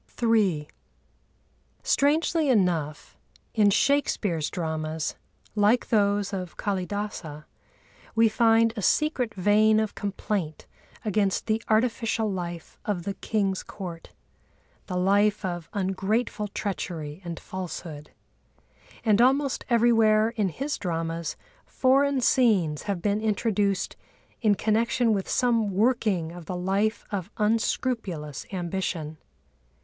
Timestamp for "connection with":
24.55-25.29